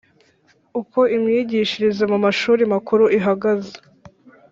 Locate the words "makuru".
2.73-3.03